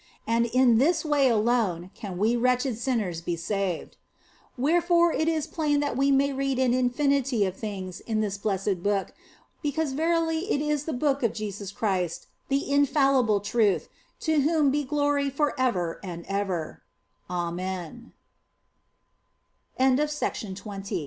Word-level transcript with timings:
And 0.25 0.47
in 0.47 0.79
this 0.79 1.05
way 1.05 1.29
alone 1.29 1.91
can 1.93 2.17
we 2.17 2.35
wretched 2.35 2.75
sinners 2.75 3.21
be 3.21 3.35
saved. 3.35 3.97
Wherefore 4.57 5.13
is 5.13 5.45
it 5.45 5.51
plain 5.53 5.79
that 5.81 5.95
we 5.95 6.09
may 6.09 6.33
read 6.33 6.57
an 6.57 6.73
infinity 6.73 7.45
of 7.45 7.55
things 7.55 7.99
in 7.99 8.19
this 8.19 8.35
blessed 8.39 8.81
Book, 8.81 9.13
because 9.61 9.93
verily 9.93 10.51
it 10.51 10.59
is 10.59 10.85
the 10.85 10.91
Book 10.93 11.21
of 11.21 11.33
Jesus 11.33 11.71
Christ, 11.71 12.25
the 12.49 12.67
infallible 12.71 13.41
Truth, 13.41 13.89
to 14.21 14.41
whom 14.41 14.71
be 14.71 14.89